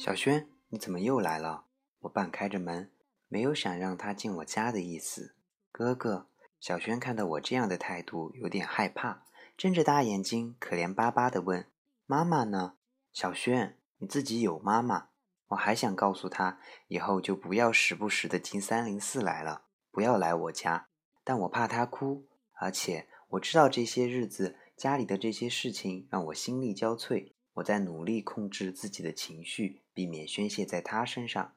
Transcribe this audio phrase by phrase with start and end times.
[0.00, 1.66] 小轩，你怎么又来了？
[1.98, 2.90] 我半开着门，
[3.28, 5.34] 没有想让他进我家的意思。
[5.70, 6.26] 哥哥，
[6.58, 9.26] 小轩看到我这样的态度，有点害怕，
[9.58, 11.66] 睁着大眼睛，可怜巴巴地问
[12.08, 12.76] ：“妈妈呢？”
[13.12, 15.08] 小轩，你自己有妈妈。
[15.48, 16.58] 我还想告诉他，
[16.88, 20.88] 以后就不要时不时的进三零四来了，不要来我家。
[21.22, 27.34] 但我怕他哭，而且我知道这些日子家里的这些事情让我心力交瘁。
[27.54, 31.54] 我在努力控制自己的情绪，避免宣泄在他身上。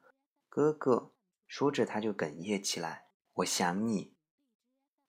[0.48, 1.12] 哥哥
[1.46, 3.06] 说着，他就哽咽起来。
[3.34, 4.14] 我想你。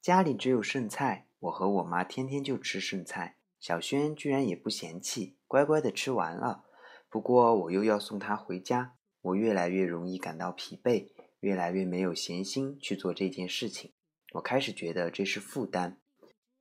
[0.01, 3.37] 家里只有剩菜，我和我妈天天就吃剩菜。
[3.59, 6.65] 小轩居然也不嫌弃，乖乖的吃完了。
[7.09, 11.09] 不过我又要送他回家，我越来越容易感到疲惫，
[11.39, 13.93] 越来越没有闲心去做这件事情。
[14.33, 15.99] 我开始觉得这是负担。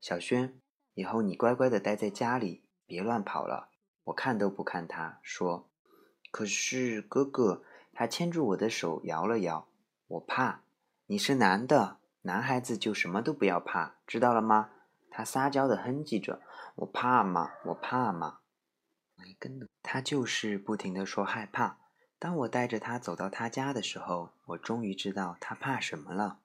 [0.00, 0.58] 小轩，
[0.94, 3.73] 以后你乖乖的待在家里，别乱跑了。
[4.04, 5.68] 我看都不看他，说
[6.30, 7.64] ：“可是哥哥。”
[7.96, 9.68] 他牵住我的手，摇了摇。
[10.08, 10.62] 我怕，
[11.06, 14.70] 你是男的，男孩子就什么都不要怕，知道了吗？
[15.10, 16.42] 他撒娇的哼唧着
[16.74, 18.40] ：“我怕嘛，我怕嘛。”
[19.80, 21.78] 他就是不停的说害怕。
[22.18, 26.40] 当我带着他走到他家的时候，我终于知道他怕什么了。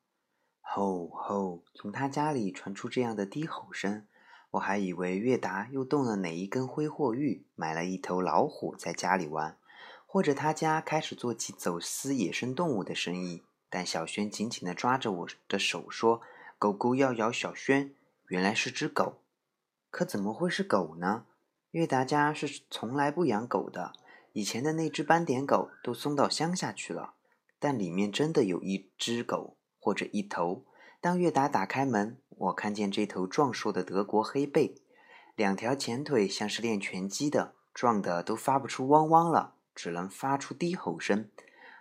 [0.62, 1.64] 吼吼！
[1.74, 4.06] 从他家里传出这样的低吼声。
[4.52, 9.58] 我还以为月达又动了哪一根挥霍玉，买了一头老虎在家里玩，
[10.08, 13.44] 或者他家开始做起走私野生动物的生意。
[13.70, 16.22] 但小轩紧紧地抓着我的手说
[16.58, 17.94] ：“狗狗要咬小轩，
[18.30, 19.20] 原来是只狗。
[19.92, 21.26] 可怎么会是狗呢？
[21.70, 23.94] 月达家是从来不养狗的，
[24.34, 27.14] 以前的那只斑点狗都送到乡下去了。
[27.60, 30.66] 但里面真的有一只狗，或者一头。
[31.00, 34.76] 当月达打开门。”我看见这头壮硕的德国黑背，
[35.36, 41.30] 两条前腿像是练拳击的，壮的都发不出汪汪了，只能发出低吼声。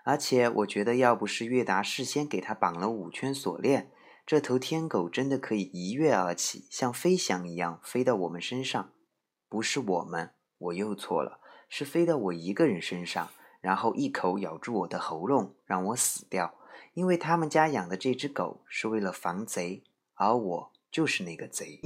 [0.05, 3.93] 而且我觉得，要不是月达事先给他绑了五圈锁链，
[4.27, 8.91] 这头天狗真的可以一跃而起，像飞翔一样飞到我们身上。
[9.49, 13.29] 不是我们，我又错了，是飞到我一个人身上，
[13.61, 16.55] 然后一口咬住我的喉咙，让我死掉。
[16.95, 19.85] 因为他们家养的这只狗是为了防贼。
[20.19, 21.81] 而我就是那个贼。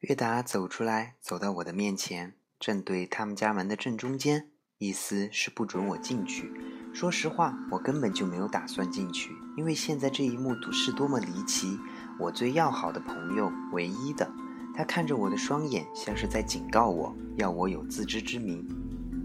[0.00, 6.52] 月达走出来，走到我的面前，正对他们家门的正中间，意思是不准我进去。
[6.92, 11.78] 说实话，我根本就没有打算进去，因为现在这一幕是多么离奇。
[12.18, 14.30] 我最要好的朋友，唯一的，
[14.74, 18.68] 他看着我的双眼，像是在警告我，要我有自知之明。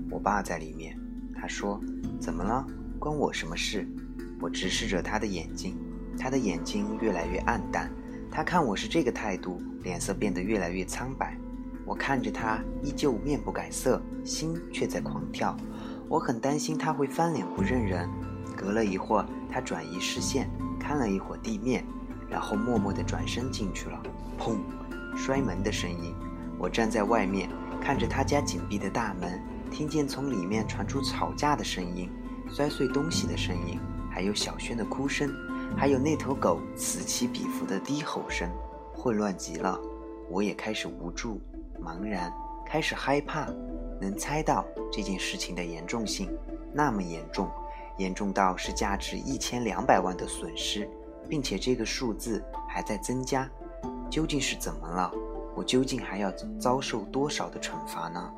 [0.10, 0.98] 我爸在里面，
[1.36, 1.82] 他说
[2.22, 2.66] ：“怎么了？
[2.98, 3.86] 关我什么事？”
[4.40, 5.78] 我直视着他的眼睛。
[6.18, 7.90] 他的眼睛越来越暗淡，
[8.32, 11.38] 他看我是这个态度，脸色变得越来越苍白。
[11.86, 15.56] 我看着他，依旧面不改色，心却在狂跳。
[16.10, 18.10] 我很担心他会翻脸不认人。
[18.56, 21.86] 隔了一会儿，他转移视线，看了一会儿地面，
[22.30, 24.02] 然后默默地转身进去了。
[24.40, 24.58] 砰！
[25.16, 26.14] 摔门的声音。
[26.58, 32.10] 我站在外面，看着他家紧闭的大门，听见从里面传出吵架的声音、
[32.50, 35.32] 摔碎东西的声音，还有小轩的哭声。
[35.78, 38.50] 还有那头狗此起彼伏的低吼声，
[38.96, 39.80] 混乱极了。
[40.28, 41.40] 我也开始无助、
[41.80, 42.34] 茫然，
[42.66, 43.48] 开始害怕。
[44.00, 46.30] 能猜到这件事情的严重性，
[46.74, 47.50] 那么严重，
[47.98, 50.90] 严重到是价值一千两百万的损失，
[51.28, 53.50] 并且这个数字还在增加。
[54.10, 55.12] 究竟是怎么了？
[55.56, 58.32] 我究竟还要遭受多少的惩罚呢？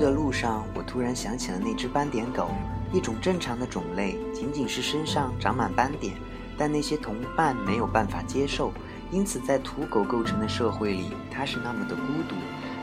[0.00, 2.48] 的路上，我突然想起了那只斑点狗，
[2.90, 6.14] 一种正常的种类，仅仅是身上长满斑点，
[6.56, 8.72] 但那些同伴没有办法接受，
[9.10, 12.34] 因此在土狗构成的社会里，它是那么的孤独。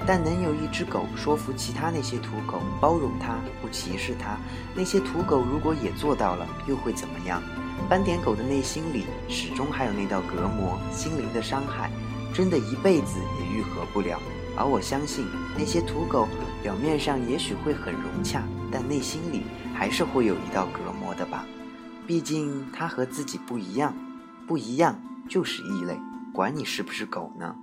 [0.06, 4.38] 但能有一只狗说服其他那些土狗包容它，不歧视它，
[4.76, 7.42] 那些土狗如果也做到了，又会怎么样？
[7.90, 11.90] 斑点狗的内心里始终还有那道隔膜，心灵的伤害，
[12.32, 14.20] 真的一辈子也愈合不了。
[14.56, 15.26] 而我相信
[15.58, 16.28] 那些土狗。
[16.62, 21.46] 表面上也许会很融洽，但内心里还是会有一道隔膜的吧。
[22.06, 23.94] 毕竟他和自己不一样，
[24.48, 25.00] 不一样
[25.30, 25.98] 就是异类，
[26.34, 27.56] 管你是不是狗呢。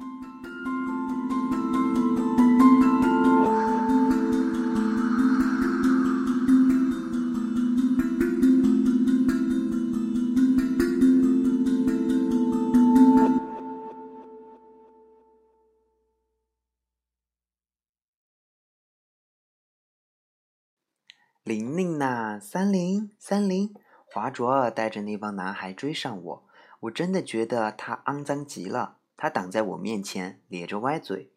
[22.54, 23.74] 三零三零，
[24.06, 26.44] 华卓带着那帮男孩追上我，
[26.82, 28.98] 我真的觉得他肮脏极了。
[29.16, 31.32] 他挡在我面前，咧着歪嘴。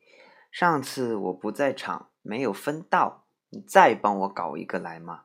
[0.51, 5.21] 上次我不在场，没有分到，你再帮我搞一个来嘛？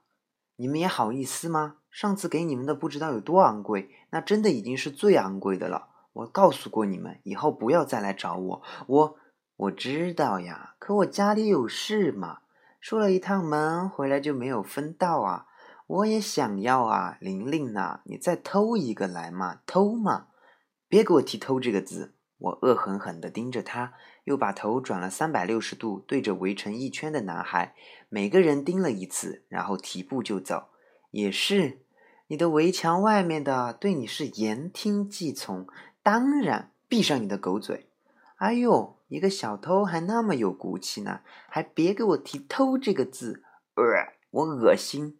[0.56, 1.76] 你们也好意思吗？
[1.90, 5.88] 上次给你们的不知道有多昂贵，那真的已经是最昂贵的了。
[6.14, 8.62] 我告诉过你们，以后不要再来找我。
[8.86, 9.16] 我
[9.56, 12.38] 我知道呀，可我家里有事嘛，
[12.80, 15.48] 出了一趟门，回来就没有分到啊。
[15.92, 20.28] 我也想要啊，玲玲呐，你再偷一个来嘛，偷嘛，
[20.88, 22.14] 别给我提偷这个字。
[22.38, 23.92] 我恶狠狠地盯着他，
[24.24, 27.74] 又把头转了三百六十度，对着围成一圈的男孩，
[28.08, 30.70] 每个人盯了一次，然后提步就走。
[31.10, 31.82] 也是，
[32.28, 35.66] 你的围墙外面的对你是言听计从，
[36.02, 37.90] 当然，闭上你的狗嘴。
[38.36, 41.20] 哎呦，一个小偷还那么有骨气呢，
[41.50, 43.42] 还别给我提偷这个字，
[43.74, 45.18] 呃，我恶心。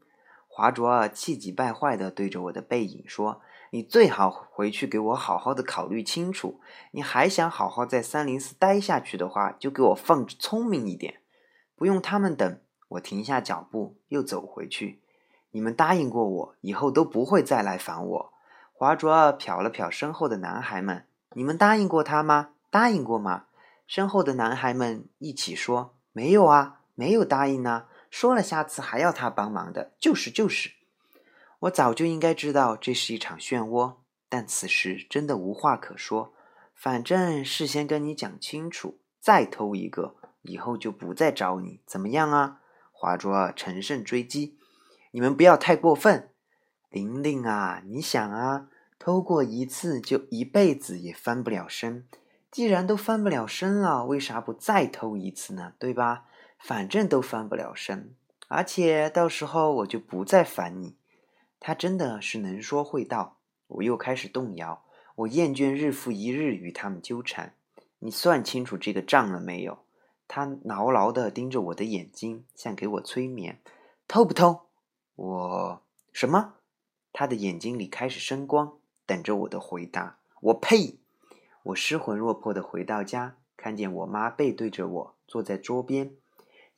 [0.55, 3.41] 华卓尔气急败坏地对着我的背影说。
[3.75, 6.61] 你最好回去给我好好的考虑清楚。
[6.91, 11.23] 你还想好好在三零四待下去的话，就给我放聪明一点，
[11.75, 12.61] 不用他们等。
[12.89, 15.01] 我停下脚步，又走回去。
[15.53, 18.33] 你们答应过我，以后都不会再来烦我。
[18.75, 22.51] 华卓尔瞟了瞟身后的男孩们，你们答应过他吗？
[22.71, 23.45] 答应过吗？
[23.87, 27.87] 身后的男孩们一起说：没有啊，没有答应呢。
[28.13, 30.73] 说了下次还要他帮忙的，就是就是。
[31.61, 33.95] 我早就应该知道这是一场漩涡，
[34.29, 36.35] 但此时真的无话可说。
[36.75, 42.61] 反正事先跟你讲清楚，再偷一个，以后就不再找你，怎么样啊？
[42.91, 44.59] 华卓乘胜追击，
[45.13, 46.29] 你们不要太过分。
[46.91, 52.07] 玲玲啊，你想啊，偷过一次就一辈子也翻不了身。
[52.51, 55.73] 既然都翻不了身了，为啥不再偷一次呢？
[55.79, 56.27] 对吧？
[56.63, 58.15] 反正都翻不了身，
[58.47, 60.97] 而且到时候我就不再烦你。
[61.59, 64.85] 他真的是能说会道，我又开始动摇。
[65.17, 67.55] 我厌倦日复一日与他们纠缠。
[67.99, 69.81] 你算清楚这个账了没有？
[70.27, 73.61] 他牢牢地盯着我的眼睛，像给我催眠。
[74.09, 74.63] 偷不偷？
[75.17, 76.55] 我什么？
[77.13, 80.19] 他的眼睛里开始生光，等着我的回答。
[80.41, 80.99] 我呸！
[81.65, 86.17] 我失魂落魄地回到家，看见我妈背对着我坐在桌边，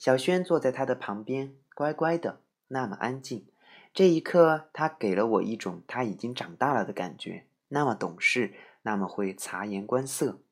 [0.04, 3.46] 小轩坐在他的旁边，乖乖的，那么安静。
[3.94, 10.42] 这一刻，他给了我一种他已经长大了的感觉，那么懂事，那么会察言观色。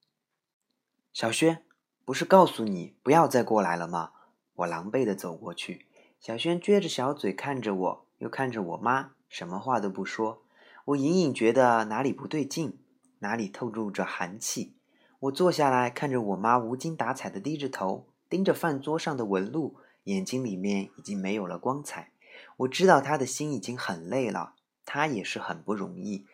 [1.12, 1.62] 小轩，
[2.06, 4.12] 不是告诉你不要再过来了吗？
[4.54, 5.84] 我狼狈地走过去，
[6.18, 10.44] 小轩撅着小嘴看着我，又看着我妈，什么话都不说。
[10.86, 12.78] 我隐隐觉得哪里不对劲，
[13.18, 14.78] 哪里透露着寒气。
[15.20, 22.12] 我坐下来，看着我妈无精打采地低着头，盯着饭桌上的纹路，眼睛里面已经没有了光彩。
[22.56, 24.54] 我知道他的心已经很累了，
[24.86, 26.26] 他也是很不容易。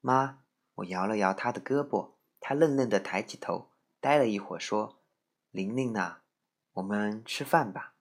[0.00, 0.38] 妈，
[0.76, 3.68] 我摇了摇他的胳膊，他愣愣地抬起头，
[4.00, 4.96] 呆了一会儿，说
[5.52, 6.20] ：“玲玲呐，
[6.72, 7.92] 我们吃饭吧。”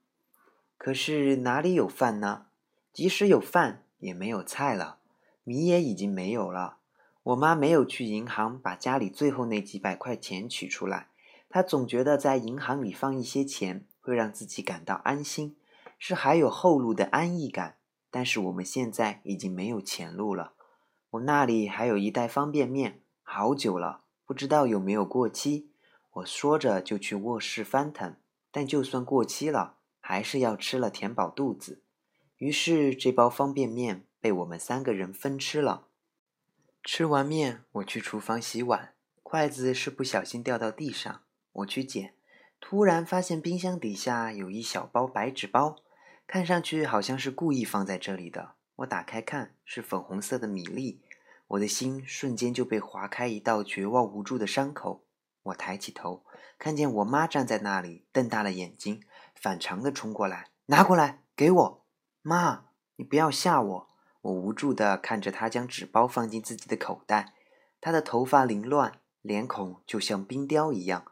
[0.79, 2.45] 可是哪里有饭呢？
[2.93, 4.99] 即使有饭，也没有菜了，
[5.43, 6.77] 米也已经没有了。
[7.23, 11.09] 我妈没有去银行把家里最后那几百块钱取出来，
[11.53, 15.55] 他总觉得在银行里放一些钱会让自己感到安心。
[15.99, 17.77] 是还有后路的安逸感，
[18.09, 20.53] 但是我们现在已经没有前路了。
[21.11, 25.69] 我那里还有一袋方便面，好久了，不知道有没有过期。
[26.13, 28.15] 我说着就去卧室翻腾，
[28.49, 31.83] 但就算过期了，还是要吃了填饱肚子。
[32.37, 35.85] 于是这包方便面被我们三个人分吃了。
[36.83, 41.21] 吃完面，我去厨房洗碗，筷子是不小心掉到地上，
[41.53, 42.13] 我去捡，
[42.59, 45.77] 突然发现冰箱底下有一小包白纸包。
[46.25, 48.55] 看上去好像是故意放在这里的。
[48.77, 51.01] 我打开看，是粉红色的米粒，
[51.49, 55.03] 我的心瞬间就被划开一道绝望无助的伤口。
[55.43, 56.23] 我抬起头，
[56.57, 59.03] 看见我妈站在那里，瞪大了眼睛，
[59.35, 61.85] 反常的冲过来，拿过来给我。
[62.21, 63.87] 妈，你不要吓我！
[64.21, 67.33] 我无助的看着她将纸包放进自己的口袋，
[67.81, 71.05] 她的头发凌乱，脸孔就像冰雕一样，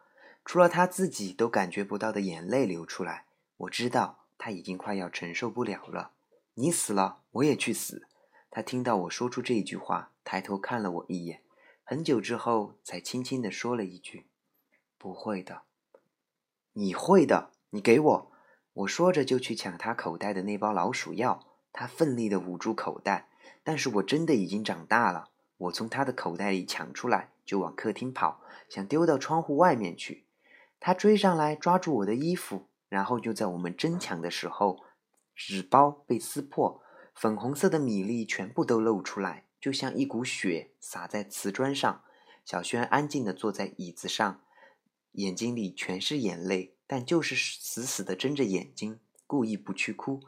[0.45, 3.25] 除了他自己都感觉不到的眼泪流出来。
[3.57, 4.17] 我知道。
[4.43, 6.13] 他已经快要承受不了了，
[6.55, 8.07] 你死了，我也去死。
[8.49, 11.43] 他听到我说出这句话，抬头看了我一眼，
[11.83, 14.25] 很久之后才轻轻地说了一句
[14.97, 15.61] ：“不会的，
[16.73, 18.31] 你会的，你给我。”
[18.73, 23.29] 我说着就去抢他口袋的那包老鼠药，他奋力地捂住口袋，
[23.63, 30.23] 但是我真的已经长大了，我从他的口袋里抢出来，就往客厅跑，想丢到窗户外面去。
[30.81, 32.67] 他追上来，抓住我的衣服。
[32.89, 34.79] 然后就在我们争抢的时候，
[35.33, 36.83] 纸包被撕破，
[37.15, 42.03] 粉红色的米粒全部都露出来，就像一股血洒在瓷砖上。
[42.43, 44.41] 小轩安静地坐在椅子上，
[45.13, 50.19] 眼睛里全是眼泪，但就是死死地睁着眼睛，故意不去哭。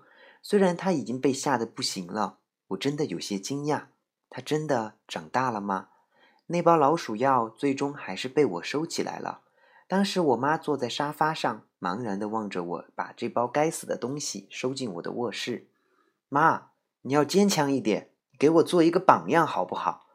[0.42, 3.88] 虽然他已经被吓得不行了，我真的有些惊讶。
[4.30, 5.90] 他真的长大了吗？
[6.48, 9.43] 那包老鼠药最终还是被我收起来了。
[9.94, 15.68] 当时我妈坐在沙发上，茫然地望着我把这包该死的东西收进我的卧室。
[16.30, 16.72] 妈，
[17.04, 18.10] 你要坚强一点，
[18.40, 20.08] 给我做一个榜样好不好？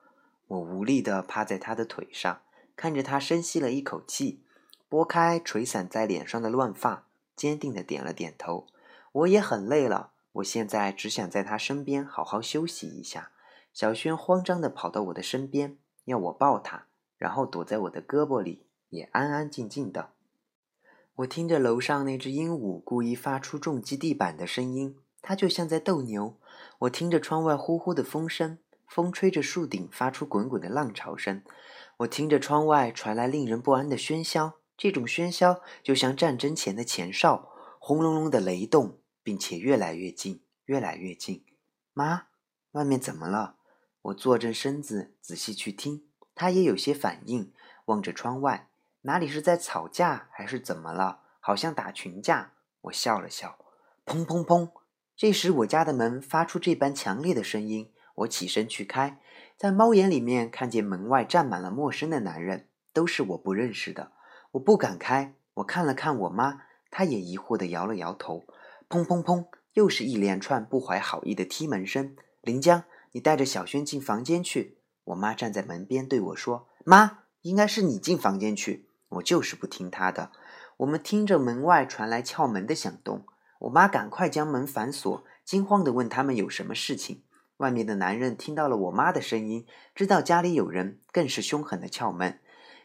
[0.49, 2.41] 我无力地趴在她的腿上，
[2.75, 4.43] 看着她深吸了一口气，
[4.89, 7.07] 拨开垂散在脸上的乱发，
[7.37, 8.67] 坚定地点了点头。
[9.13, 13.31] 我也很累了，我现在只想在她身边好好休息一下。
[13.73, 18.65] 小轩慌张地跑到我的身边，要我抱她，然后躲在我的胳膊里。
[18.91, 20.11] 也安安静静的。
[21.17, 26.37] 我听着楼上那只鹦鹉故意发出重击地板的声音，它就像在斗牛。
[26.81, 31.43] 我听着窗外呼呼的风声，风吹着树顶发出滚滚的浪潮声。
[31.99, 41.45] 我听着窗外传来令人不安的喧嚣，这种喧嚣就像战争前的前哨，轰隆隆的雷动，并且越来越近，越来越近。
[41.93, 42.29] 妈，
[42.73, 43.57] 外面怎么了？
[44.03, 46.05] 我坐正身子，仔细去听，
[46.37, 47.53] 他也有些反应，
[47.87, 48.68] 望着窗外。
[49.09, 51.21] 哪里是在吵架，还是怎么了？
[51.41, 52.53] 好像打群架。
[52.83, 53.57] 我笑了笑，
[54.05, 54.69] 砰砰砰！
[55.17, 59.19] 这时我家的门发出这般强烈的声音，我起身去开，
[59.57, 64.13] 在猫眼里面看见门外站满了陌生的男人，都是我不认识的。
[64.51, 68.45] 我不敢开，我看了看我妈，她也疑惑地摇了摇头。
[68.91, 69.47] 砰砰砰！
[69.73, 72.15] 又是一连串不怀好意的踢门声。
[72.43, 74.77] 林江，你带着小轩进房间去。
[75.05, 80.31] 我妈站在门边对我说：“妈，应该是你进房间去。”我就是不听他的。
[80.79, 83.25] 我们听着门外传来撬门的响动，
[83.61, 87.25] 我妈赶快将门反锁，惊慌地问他们有什么事情。
[87.57, 92.39] 外面的男人听到了我妈的声音，知道家里有人，更是凶狠地撬门。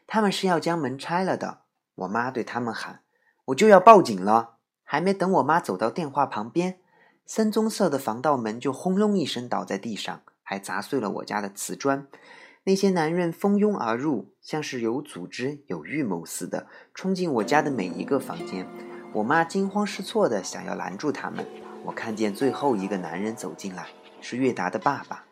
[0.07, 1.59] 他们是要将门拆了的。
[1.95, 3.01] 我妈对他们喊
[3.45, 6.79] ：“我就要报警了！”还没等我妈走到电话旁边，
[7.27, 12.07] 深棕色的防盗门就轰隆一声倒在地上，还砸碎了我家的瓷砖。
[12.65, 18.65] 那些男人蜂拥而入，像是有组织、有预谋似的，冲进我家的每一个房间。
[19.12, 21.45] 我妈惊慌失措的想要拦住他们。
[21.84, 23.88] 我看见最后一个男人走进来，
[24.21, 25.26] 是月达的爸爸。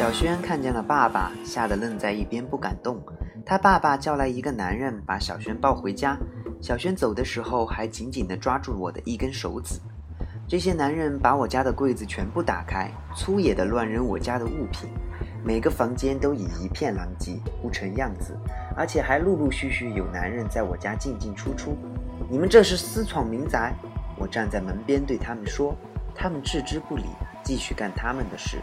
[0.00, 2.98] 小轩看见了爸爸，吓得愣在一边不敢动。
[3.44, 6.16] 他爸爸叫来一个男人，把小轩抱回家。
[6.58, 9.78] 小轩走的时候还紧紧地抓住我的一根手指。
[10.48, 14.88] 这些男人把我家的柜子全部打开，粗野地乱扔我家的物品，
[15.44, 18.34] 每个房间都已一片狼藉，不成样子。
[18.74, 21.76] 而且还陆陆续续有男人在我家进进出出。
[22.30, 23.74] 你们这是私闯民宅！
[24.16, 25.76] 我站在门边对他们说，
[26.14, 27.04] 他们置之不理，
[27.42, 28.58] 继续干他们的事。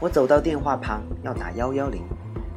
[0.00, 2.02] 我走到电话旁要打幺幺零，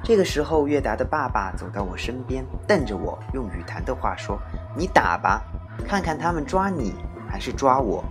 [0.03, 4.39] 这个时候月达的爸爸走到我身边，瞪着我，用语坛的话说
[4.75, 5.43] ：“你打吧，
[5.87, 6.95] 看看他们抓你
[7.29, 8.03] 还是抓我。”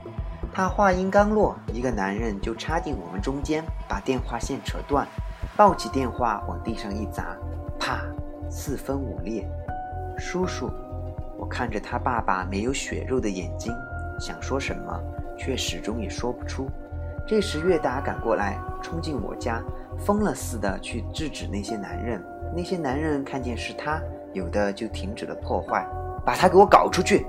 [0.55, 5.07] 他话音刚落，一个男人就插进我们中间，把电话线扯断，
[5.57, 7.35] 抱起电话往地上一砸，
[7.79, 8.03] 啪，
[8.51, 9.49] 四分五裂。
[10.19, 10.71] 叔叔，
[11.39, 13.73] 我看着他爸爸没有血肉的眼睛，
[14.21, 15.01] 想说什么，
[15.39, 16.71] 却始终也说不出。
[17.27, 19.63] 这时，月达赶过来，冲进我家，
[19.97, 22.23] 疯了似的去制止那些男人。
[22.55, 25.87] 那些男人看见是他，有的就停止了破坏，
[26.27, 27.27] 把他给我搞出去。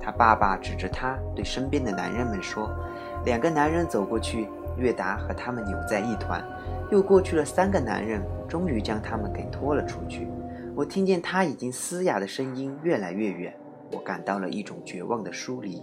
[0.00, 2.70] 他爸爸指着他对身边的男人们说。
[3.24, 6.44] 两个男人走过去，月达和他们扭在一团。
[6.90, 10.28] 又过去了三个男人，终于将他们给拖了出去。
[10.74, 13.52] 我听见他已经嘶哑的声音越来越远，
[13.92, 15.82] 我感到了一种绝望的疏离。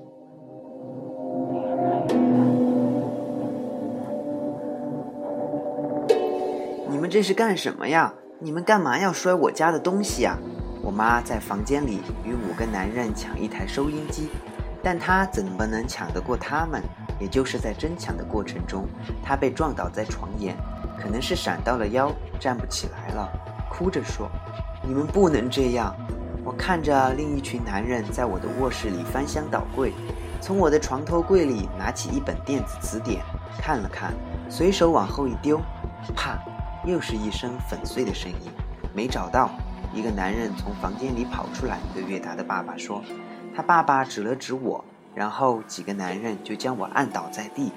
[7.03, 8.13] 你们这是干什么呀？
[8.39, 10.37] 你们干嘛要摔我家的东西呀？
[10.81, 14.29] 我妈在房间里与五个男人抢一台收音机，
[14.81, 16.81] 但她怎么能抢得过他们？
[17.19, 18.87] 也就是在争抢的过程中，
[19.21, 20.55] 她被撞倒在床沿，
[20.97, 23.29] 可能是闪到了腰，站不起来了，
[23.69, 24.31] 哭着说
[24.81, 25.93] ：“你们不能这样！”
[26.45, 29.91] 我看着另一群男人在我的卧室里翻箱倒柜，
[30.39, 33.21] 从我的床头柜里拿起一本电子词典
[33.59, 34.13] 看了看，
[34.49, 35.59] 随手往后一丢，
[36.15, 36.39] 啪！
[36.85, 38.51] 又是一声粉碎的声音，
[38.93, 39.49] 没找到。
[39.93, 43.01] 一个男人从房间里跑出来，对月达的爸爸说
[43.55, 44.83] ：“他爸爸指了指我，
[45.15, 47.71] 然后几个男人就将我按倒在地。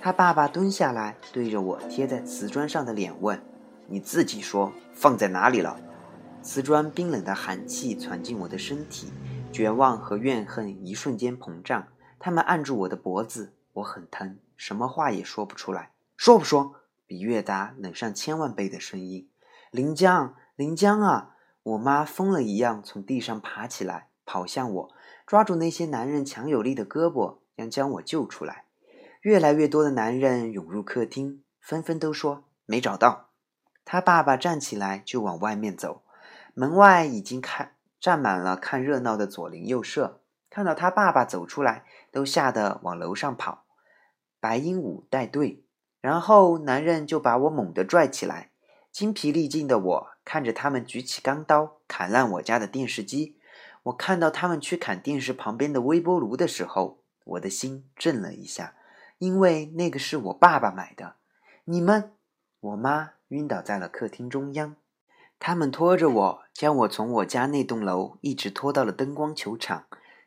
[0.00, 3.42] 他爸爸蹲下来，对着我贴在瓷砖上的脸问
[3.88, 5.76] ：‘你自己说，放在哪里了？
[6.40, 9.12] 瓷砖冰冷的寒气传进我的身体，
[9.50, 11.88] 绝望和怨恨一瞬间膨胀。
[12.20, 15.90] 他们按住我的脖子，我很疼，什么话也说不出来。
[16.16, 16.74] 说不说？
[17.14, 19.30] 比月达冷上千万倍的声音。
[19.70, 21.36] 临江，临江啊！
[21.62, 28.64] 我妈疯了一样从地上爬起来，跑向我，抓住那些男人强有力的胳膊，想将我救出来。
[29.20, 33.28] 越来越多的男人涌入客厅，纷纷都说没找到。
[33.84, 36.02] 他爸爸站起来就往外面走，
[36.54, 40.20] 门外已经看站满了看热闹的左邻右舍。
[40.50, 43.66] 看到他爸爸走出来，都吓得往楼上跑。
[44.40, 45.63] 白鹦鹉带队，
[46.04, 48.50] 然后男人就把我猛地拽起来。
[48.92, 53.38] 精疲力尽的我看着他们举起钢刀砍烂我家的电视机。
[53.84, 58.74] 我看到他们去砍电视旁边的微波炉的时候，我的心震了一下，
[59.16, 61.14] 因为那个是我爸爸买的。
[61.64, 62.12] 你们，
[62.60, 64.76] 我妈晕倒在了客厅中央。
[65.38, 69.86] 他们拖着我，将我从我家那栋楼一直拖到了灯光球场。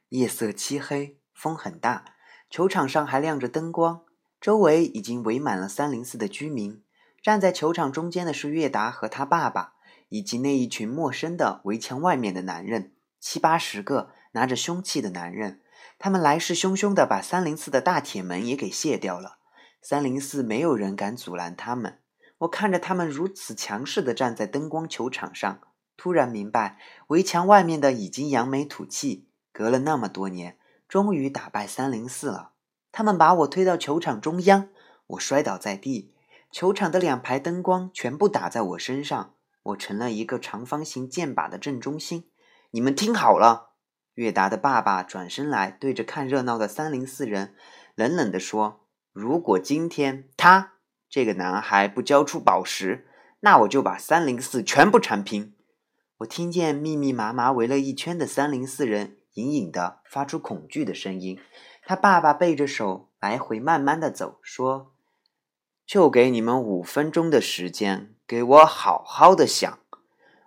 [0.10, 2.16] 夜色漆黑，风很大，
[2.50, 4.02] 球场上还亮着灯光，
[4.48, 6.82] 周围已经围满了三零四的居民。
[7.22, 9.74] 站在球场中间的是月达和他爸爸，
[10.08, 15.60] 以及那一群陌生的围墙外面的男人，七八十个拿着凶器的男人。
[16.00, 19.40] 他们来势汹汹地把三零四的大铁门也给卸掉了。
[19.82, 22.00] 三零四没有人敢阻拦他们。
[22.38, 25.60] 我看着他们如此强势地站在灯光球场上，
[25.98, 29.28] 突然明白，围墙外面的已经扬眉吐气。
[29.52, 30.58] 隔了那么多年，
[30.88, 32.54] 终于打败三零四了。
[32.98, 34.70] 他们把我推到球场中央，
[35.06, 36.16] 我摔倒在地。
[36.52, 42.32] 球场的两排灯光全部打在我身上，我成了一个长方形箭靶的正中心。
[42.72, 43.74] 你们听好了，
[44.16, 47.54] 月达的爸爸转身来，对着看热闹的三零四人
[47.94, 50.74] 冷冷地说：“如果今天他
[51.08, 53.06] 这个男孩不交出宝石，
[53.42, 55.54] 那我就把三零四全部铲平。”
[56.18, 59.18] 我听见密密麻麻围了一圈的三零四人。
[59.38, 61.40] 隐隐的发出恐惧的声音，
[61.89, 64.91] 他爸爸背着手来回慢慢的走，说
[65.88, 69.80] ：“就给你们五分钟的时间，给我好好的想。”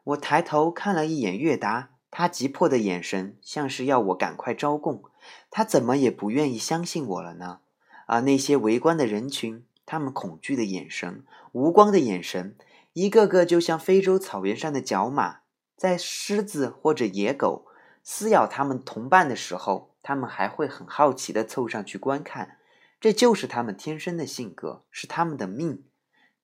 [0.05, 5.03] 我抬头看了一眼月达，他急迫的眼神像是要我赶快招供。
[5.51, 7.61] 他怎么也不愿意相信我了呢？
[8.05, 12.55] 而那些围观的人群，他们恐惧的眼神，无光的眼神，
[12.93, 15.39] 一个个就像非洲草原上的角马，
[15.75, 17.65] 在狮子或者野狗。
[18.03, 22.57] 撕咬他们同伴的时候，他们还会很好奇地凑上去观看，
[23.01, 25.85] 这就是他们天生的性格，是他们的命。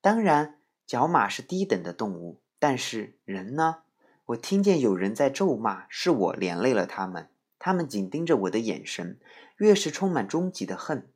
[0.01, 3.79] 当然，角马是低等的动物，但是人呢？
[4.27, 7.29] 我听见有人在咒骂，是我连累了他们。
[7.59, 9.19] 他们紧盯着我的眼神，
[9.57, 11.09] 越是充满终极的恨。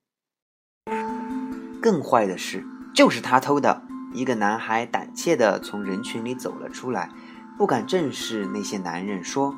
[1.83, 3.83] 更坏的是，就是他偷的。
[4.12, 7.11] 一个男孩胆怯地从人群里走了出来，
[7.57, 9.55] 不敢正视那些男人，说。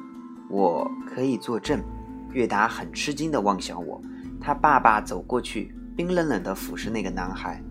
[0.51, 1.83] 我可以作证。
[2.33, 4.01] 月达很吃惊地望向我，
[4.41, 7.63] 他爸爸走过去，冰冷冷地俯视那个男孩。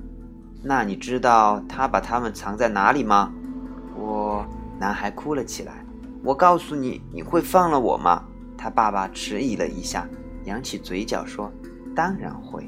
[0.63, 3.34] 那你知道他把他们藏在哪里吗？
[3.95, 4.45] 我，
[4.80, 5.84] 男孩哭了起来。
[6.24, 8.24] 我告诉你，你会放了我吗？
[8.58, 10.08] 他爸爸迟疑了一下，
[10.45, 11.52] 扬起嘴角说
[11.95, 12.63] ：“当然会。”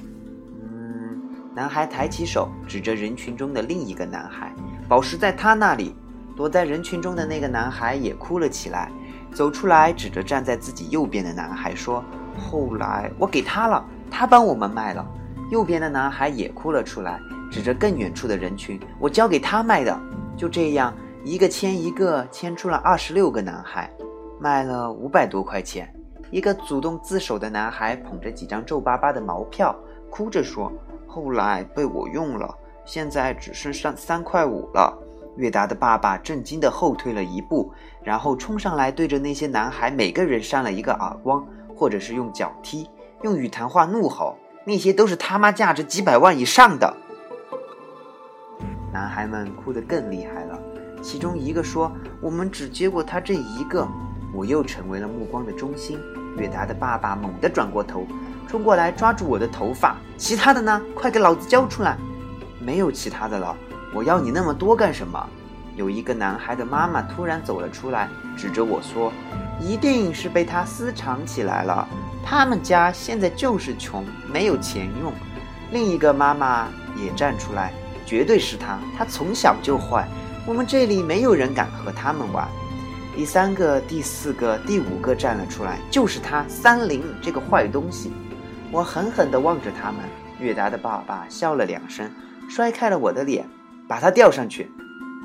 [0.63, 1.21] 嗯，
[1.55, 4.51] 男孩抬起手指着人群中的另一个男孩，
[4.89, 5.95] 宝石在他那里。
[6.35, 8.91] 躲在人群中的那个男孩也哭了起来。
[9.33, 12.03] 走出来，指着站在自己右边的男孩说
[12.39, 15.05] ：“后来我给他了，他帮我们卖了。”
[15.51, 17.19] 右边的男孩也哭了出来，
[17.51, 19.99] 指着更远处的人群：“我交给他卖的。”
[20.37, 20.93] 就这样，
[21.23, 23.89] 一个牵一个，牵出了二十六个男孩，
[24.39, 25.93] 卖了五百多块钱。
[26.31, 29.75] 一个主动自首的男孩捧着几张皱巴巴的毛票，
[30.09, 30.71] 哭着说
[31.05, 34.97] ：“后来被我用了，现在只剩上三块五了。”
[35.35, 37.71] 月达的爸爸震惊地后退了一步，
[38.03, 42.89] 然后冲上来，对着那些男孩每个人扇了一个耳光，或者是用脚踢，
[43.23, 46.95] 用语谈话怒吼：“那些都是他妈价值几百万以上的！”
[48.93, 50.59] 男孩们哭得更厉害了。
[51.01, 51.91] 其中一个说
[52.21, 53.87] ：“我们只接过他这一个。”
[54.35, 55.99] 我又成为了目光的中心。
[56.37, 58.07] 月达的爸爸猛地转过头，
[58.47, 60.81] 冲过来抓住我的头发：“其他的呢？
[60.95, 61.97] 快给老子交出来！”
[62.59, 63.55] 没有其他的了。
[63.93, 65.29] 我要你那么多干什么？
[65.75, 69.11] 有一个男孩的妈妈突然走了出来，指着我说
[69.59, 71.87] ：“一定是被他私藏起来了。
[72.23, 75.11] 他们家现在就是穷，没有钱用。”
[75.71, 77.73] 另一个妈妈也站出来
[78.05, 80.07] ：“绝对是他，他从小就坏。
[80.45, 82.47] 我们这里没有人敢和他们玩。”
[83.15, 88.11] 第三个、第四个、第五个站了出来：“就是他，三林这个坏东西。”
[88.71, 90.01] 我狠狠地望着他们。
[90.39, 92.09] 月达的爸爸笑了两声，
[92.49, 93.47] 摔开了我的脸。
[93.87, 94.71] 把他吊上去。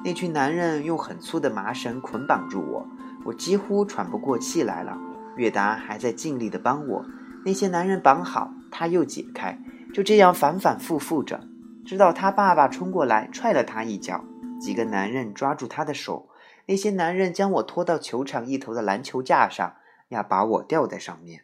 [0.05, 2.87] 那群男人用很粗的麻绳捆绑住我，
[3.25, 4.97] 我几乎喘不过气来了。
[5.37, 7.05] 月达还在尽力地帮我，
[7.45, 9.59] 那些男人绑好，他又解开，
[9.93, 11.41] 就这样反反复复着，
[11.85, 14.25] 直到他爸爸冲过来踹了他一脚。
[14.61, 16.29] 几个男人抓住他的手，
[16.67, 19.77] 那些男人将我拖到球场一头的篮球架上，
[20.09, 21.43] 要把我吊在上面。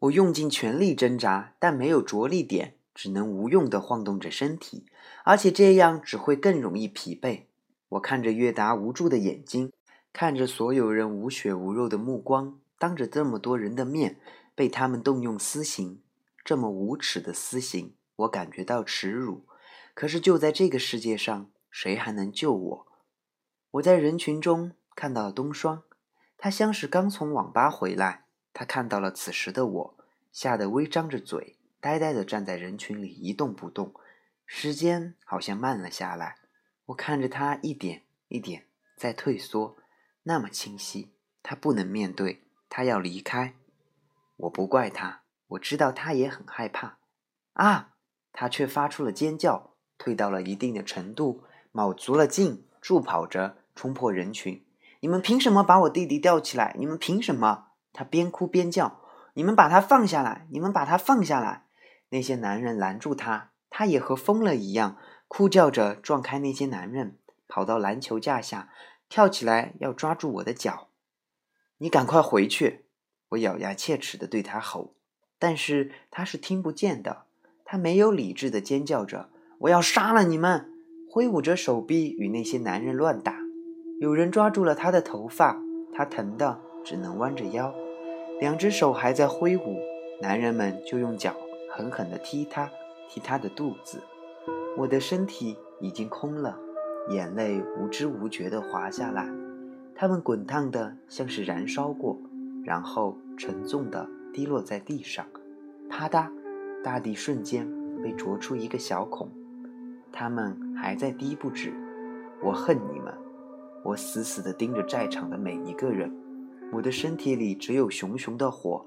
[0.00, 4.84] 我用尽全力挣扎，但没有着力点，只能无用地晃动着身体。
[5.24, 7.46] 而且这样只会更容易疲惫。
[7.88, 9.72] 我看着约达无助的眼睛，
[10.12, 14.20] 看着所有人无血无肉的目光，当着这么多人的面
[14.54, 16.02] 被他们动用私刑，
[16.44, 19.46] 这么无耻的私刑，我感觉到耻辱。
[19.94, 22.86] 可是就在这个世界上，谁还能救我？
[23.72, 25.84] 我在人群中看到了冬霜，
[26.36, 28.26] 他像是刚从网吧回来。
[28.52, 29.96] 他看到了此时的我，
[30.30, 33.94] 吓得微张着嘴，呆呆地站在人群里一动不动。
[34.46, 36.36] 时间好像慢了下来，
[36.86, 39.76] 我看着他一点一点在退缩，
[40.24, 41.14] 那么清晰。
[41.42, 43.54] 他不能面对，他要离开。
[44.36, 46.98] 我不怪他，我知道他也很害怕。
[47.52, 47.90] 啊！
[48.32, 54.66] 他却发出了尖叫，退到了一定的程度，卯足了劲，助跑着冲破人群。
[55.00, 56.74] 你们凭什么把我弟弟吊起来？
[56.78, 57.68] 你们凭什么？
[57.92, 59.00] 他边哭边叫
[59.34, 60.48] ：“你们把他放下来！
[60.50, 61.66] 你们把他放下来！”
[62.10, 63.52] 那些男人拦住他。
[63.76, 68.70] 他也和疯了一样，哭叫着撞开那些男人，跑到篮球架下，
[69.08, 70.90] 跳起来要抓住我的脚。
[71.78, 72.84] 你赶快回去！
[73.30, 74.94] 我咬牙切齿地对他吼，
[75.40, 77.24] 但是他是听不见的。
[77.64, 80.72] 他没有理智地尖叫着：“我要杀了你们！”
[81.10, 83.40] 挥舞着手臂与那些男人乱打。
[84.00, 85.60] 有人抓住了他的头发，
[85.92, 87.74] 他疼得只能弯着腰，
[88.38, 89.80] 两只手还在挥舞。
[90.22, 91.34] 男人们就用脚
[91.72, 92.70] 狠狠地踢他。
[93.08, 94.02] 踢他的肚子，
[94.76, 96.58] 我的身体已经空了，
[97.10, 99.28] 眼泪无知无觉地滑下来，
[99.94, 102.18] 它们滚烫的像是燃烧过，
[102.64, 105.24] 然后沉重地滴落在地上，
[105.88, 106.28] 啪嗒，
[106.82, 107.68] 大地瞬间
[108.02, 109.30] 被啄出一个小孔，
[110.10, 111.72] 它们还在滴不止。
[112.42, 113.14] 我恨你们，
[113.84, 116.12] 我死死地盯着在场的每一个人，
[116.72, 118.84] 我的身体里只有熊熊的火，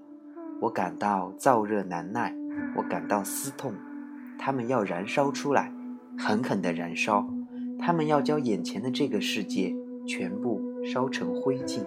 [0.60, 2.36] 我感到燥热难耐，
[2.76, 3.74] 我感到撕痛。
[4.38, 5.72] 他们要燃烧出来，
[6.18, 7.28] 狠狠的燃烧。
[7.80, 9.76] 他们要将眼前的这个世界
[10.08, 11.82] 全部烧成灰烬。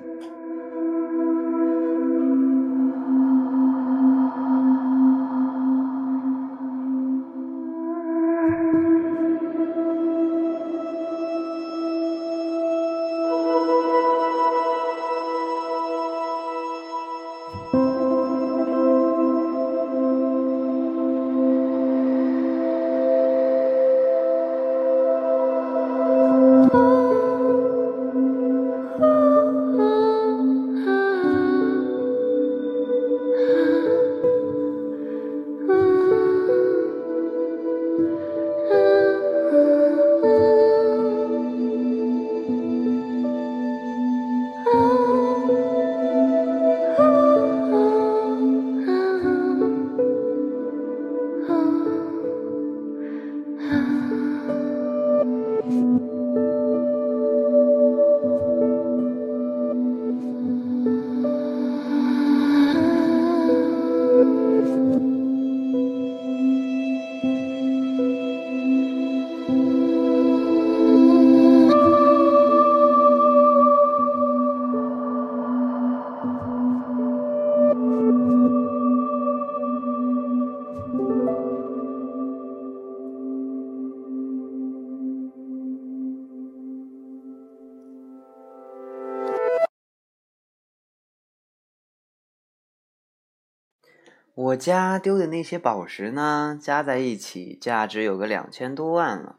[94.51, 96.59] 我家丢的那些宝石呢？
[96.61, 99.37] 加在一起，价值有个两千多万了。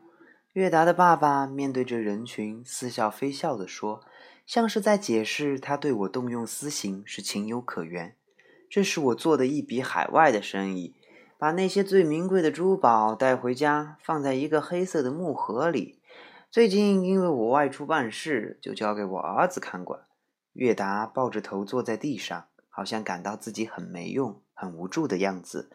[0.54, 4.02] 月达的爸爸面对着人群，似笑非笑地说，
[4.46, 8.16] 像是在解释他对我动用私刑是情有可原。
[8.70, 10.96] 这是我做的一笔海外的生意，
[11.38, 16.00] 把那些最名贵的珠宝带回家，放在一个黑色的木盒里。
[16.50, 20.02] 最近因为我外出办事，就交给我儿子看管。
[20.54, 24.42] 月达抱着头坐在地上，好像感到自己很没用。
[24.62, 25.72] 很无助的样子。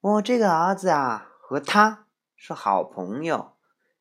[0.00, 3.54] 我这个儿子啊，和他是好朋友。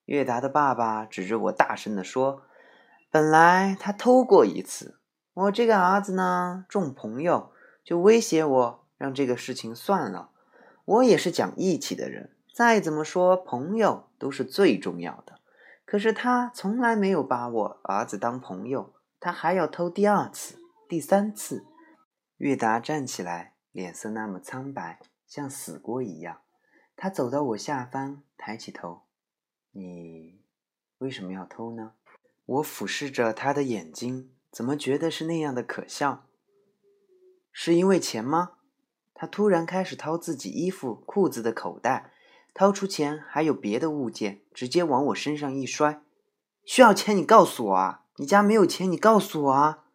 [0.06, 2.44] 月达的爸爸指着我，大声地说
[3.10, 5.00] ：“本来他偷过一次。
[5.34, 7.52] 我这个儿子呢，重朋友，
[7.84, 10.30] 就威胁我，让这个事情算了。
[10.86, 15.40] 我也是讲义气的人，再怎么说，朋友都是最重要的。
[15.86, 21.66] 可是他从来没有把我儿子当朋友，他还要偷第二次、第三次。
[22.38, 26.40] 月达站起来，脸色那么苍白，像死过一样。
[26.96, 29.02] 他走到我下方，抬起头
[29.74, 30.40] ：“你
[31.00, 31.96] 为什么要偷呢？”
[32.46, 36.28] 我俯视着他的眼睛，怎么觉得是那样的可笑？
[37.52, 38.58] 是因为钱吗？
[39.14, 42.12] 他突然开始掏自己衣服、裤子的口袋，
[42.54, 46.04] 掏出钱，还有别的物件，直接往我身上一摔。
[46.66, 48.06] 需要钱，你告诉我啊！
[48.18, 49.86] 你家没有钱，你告诉我啊！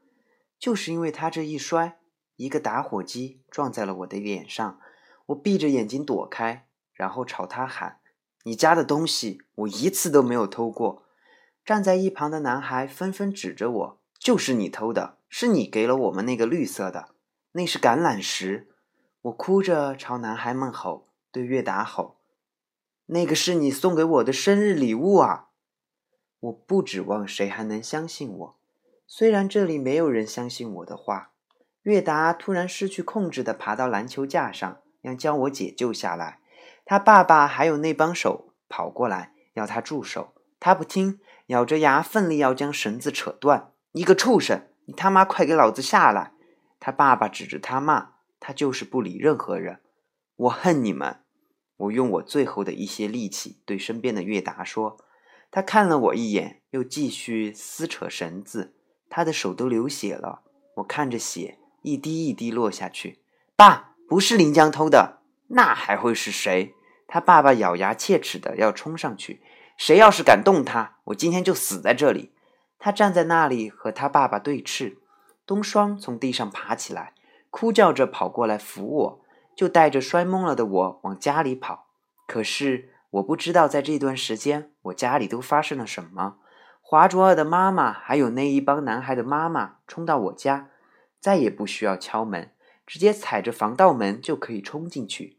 [0.58, 1.97] 就是因为他这一摔，
[2.38, 4.80] 一个打火机撞在了我的脸上，
[5.26, 7.98] 我闭着眼睛躲开，然后朝他喊
[8.44, 11.02] ：“你家的东西，我一次都没有偷过。”
[11.66, 17.08] 站在一旁的男孩纷纷指着我：“就是你偷的，是你给了我们那个绿色的，
[17.52, 18.68] 那是橄榄石。”
[19.22, 22.18] 我哭着朝男孩们吼，对月达吼
[23.06, 25.48] ：“那个是你送给我的生日礼物啊！”
[26.38, 28.58] 我不指望谁还能相信我，
[29.08, 31.32] 虽然这里没有人相信我的话。
[31.88, 36.38] 月达突然失去控制地爬到篮球架上，要将我解救下来。
[36.84, 41.20] 他爸爸还有那帮手跑过来要他住手，他不听。
[41.46, 43.72] 咬着牙，奋力要将绳子扯断。
[43.92, 46.32] 你个畜生，你他妈快给老子下来！
[46.78, 49.80] 他爸爸指着他骂，他就是不理任何人。
[50.36, 51.20] 我恨你们！
[51.78, 54.98] 我用我最后的一些力气对身边的月达说。
[55.50, 58.74] 他看了我一眼，又继续撕扯绳子，
[59.08, 60.42] 他的手都流血了。
[60.74, 63.18] 我看着血一滴一滴落下去。
[63.56, 66.74] 爸，不是林江偷的，那还会是谁？
[67.06, 69.42] 他爸爸咬牙切齿的要冲上去。
[69.76, 72.32] 谁要是敢动他，我今天就死在这里。
[72.78, 74.98] 他站在那里和他爸爸对峙。
[75.46, 77.14] 冬霜从地上爬起来，
[77.50, 79.20] 哭叫着跑过来扶我，
[79.56, 81.86] 就带着摔懵了的我往家里跑。
[82.26, 86.36] 可是我不知道在这段时间我家里都发生了什么。
[86.82, 90.68] 华卓尔的妈妈还有那一帮男孩的妈妈冲到我家，
[91.20, 92.52] 再也不需要敲门，
[92.86, 95.38] 直接踩着防盗门就可以冲进去。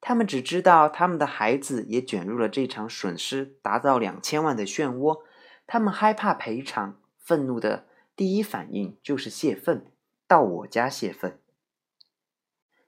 [0.00, 5.22] 他们只知道他们的孩子也卷入了这场损失达到两千万的漩涡，
[5.66, 9.86] 他们害怕赔偿，愤怒的第一反应就是泄愤，
[10.26, 11.38] 到我家泄愤。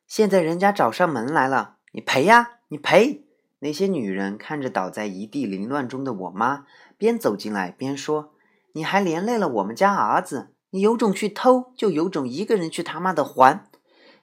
[0.07, 3.25] 现在人家找上门来了，你赔呀，你赔！
[3.61, 6.67] 那些女人看着倒在一地凌乱中的我妈，
[6.99, 8.35] 边走进来边说
[8.73, 13.67] ：“你还连累了我们家儿子，你有种去偷，就有种一个人去他妈的还！”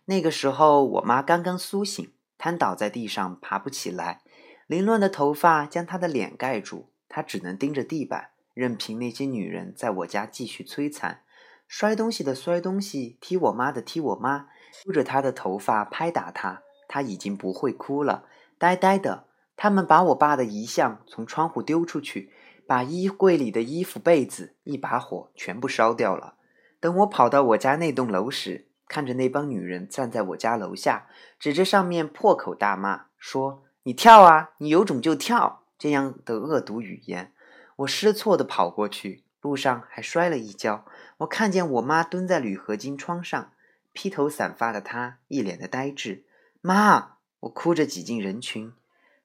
[0.06, 2.12] 那个时候，我妈刚刚苏醒。
[2.36, 4.22] 瘫倒在地上，爬不起来，
[4.68, 11.24] 凌乱的头发将她的脸盖住，她只能盯着地板，任凭那些女人在我家继续摧残，
[11.70, 14.48] 摔东西的摔东西，踢我妈的踢我妈，
[14.84, 16.64] 揪着她的头发拍打她。
[16.90, 18.26] 她已经不会哭了，
[18.58, 19.28] 呆呆的。
[19.56, 22.34] 他们把我爸的遗像从窗户丢出去，
[22.74, 26.38] 把衣柜里的衣服、被子一把火全部烧掉了。
[26.80, 31.08] 等我跑到我家那栋楼时，看着那帮女人站在我家楼下，
[31.38, 37.32] 指着上面破口大骂，说：“你跳啊，你有种就跳！”这样的恶毒语言，
[37.76, 40.84] 我失措的跑过去，路上还摔了一跤。
[41.18, 43.52] 我看见我妈蹲在铝合金窗上，
[43.92, 46.26] 披头散发的她一脸的呆滞。
[46.60, 48.74] 妈，我哭着挤进人群，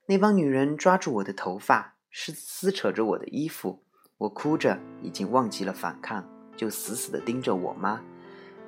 [0.04, 3.80] 那帮女人抓住我的头发，是撕扯着我的衣服。
[4.16, 8.00] 我哭着，已经忘记了反抗，就死死的盯着我妈。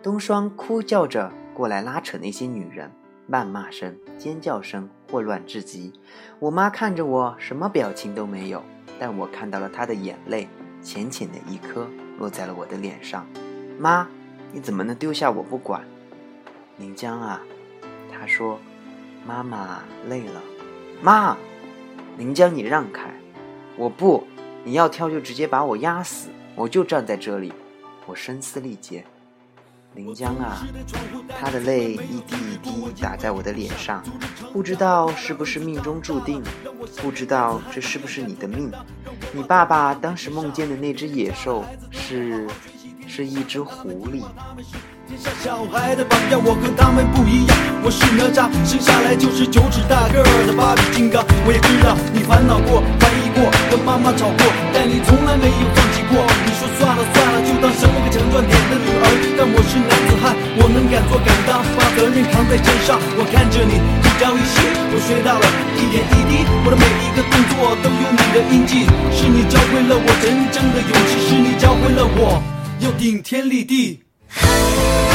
[0.01, 2.89] 冬霜哭叫着过来拉扯那些女人，
[3.29, 5.93] 谩骂声、尖叫声混乱至极。
[6.39, 8.63] 我妈看着我，什么表情都没有，
[9.01, 10.49] 但我看到了她的眼泪，
[10.81, 11.89] 浅浅的一颗
[12.21, 13.27] 落在了我的脸上。
[13.81, 14.07] 妈，
[14.53, 15.83] 你怎么能丢下我不管？
[16.77, 17.43] 宁江啊，
[18.13, 18.61] 她说，
[19.27, 20.41] 妈妈累了。
[21.03, 21.37] 妈，
[22.17, 23.13] 宁江，你让开！
[23.81, 24.23] 我不，
[24.63, 27.51] 你要跳就直接把我压死，我就站在这里。
[28.05, 29.03] 我声嘶力竭。
[29.95, 30.63] 林江啊，
[31.31, 34.05] 他的泪一滴一滴打在我的脸上，
[34.53, 36.43] 不知道是不是命中注定，
[36.99, 38.71] 不知道这是不是你的命。
[39.33, 42.47] 你爸爸当时梦见的那只野兽是，
[43.09, 44.23] 是一只狐狸。
[45.11, 47.51] 天下小孩的榜样，我跟他们不一样。
[47.83, 51.19] 我是哪吒，生下来就是九尺大个儿的芭比金刚。
[51.43, 56.23] 我也知道你烦恼过、怀疑过、和妈妈吵过，但你从来没有放弃过。
[56.47, 59.05] 你说算了算了，就当生了个强壮点的女儿。
[59.35, 60.31] 但我是男子汉，
[60.63, 62.95] 我能敢做敢当，把责任扛在身上。
[63.19, 68.87] 我看着你一朝一夕，我学到了一点一滴，我的每一个动作都有你的印记。
[69.11, 72.39] 是你教会了我真正的勇气，是你教会了我
[72.79, 74.07] 要顶天立地。
[74.33, 75.10] Hey.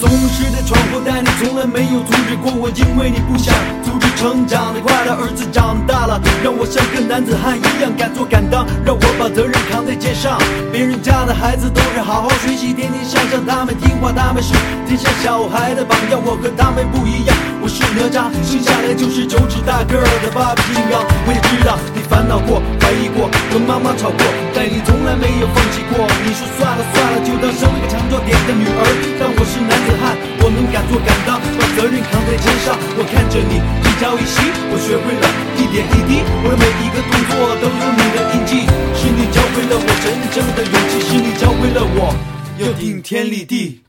[0.00, 5.12] 总是在闯祸，但你从来没有阻止过我，因为你不想阻止成长的快乐。
[5.16, 10.38] 儿子长大了，让我像个男子汉一样敢做敢当，让我把责任扛在肩上。
[10.72, 14.52] 别人家的孩子都是好好学习，天天向上，他们听话，他们是
[14.86, 16.20] 天下小孩的榜样。
[16.20, 21.00] 我和他们不一样，我是哪吒，生下来就是九尺大个的八匹金刚。
[21.26, 24.22] 我也知道你烦恼过，怀疑过，和妈妈吵过，
[24.54, 26.06] 但你从来没有放弃过。
[26.22, 28.80] 你说算了算了，就当生了个强壮点的女儿。
[29.18, 32.78] 但我是男子汉，我能敢做敢当，把责任扛在肩上。
[32.96, 34.38] 我看着你一朝一夕，
[34.70, 35.26] 我学会了
[35.58, 38.66] 一点一滴，我的每一个动作都有你的印记。
[38.94, 42.14] 是你教会了我真正的勇气，是你教会了我
[42.58, 43.82] 要顶天立地。